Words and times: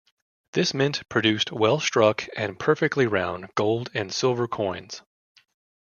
This 0.53 0.73
mint 0.73 1.07
produced 1.09 1.51
well-struck 1.51 2.27
and 2.35 2.57
perfectly 2.57 3.05
round 3.05 3.53
gold 3.53 3.91
and 3.93 4.11
silver 4.11 4.47
coins. 4.47 5.03